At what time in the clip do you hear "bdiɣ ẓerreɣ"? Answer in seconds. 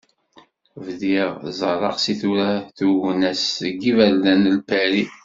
0.85-1.95